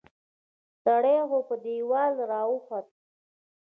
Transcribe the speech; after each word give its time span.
سړی 0.83 1.17
خو 1.29 1.37
په 1.47 1.55
دیوال 1.63 2.13
را 2.29 2.41
واوښت 2.47 2.87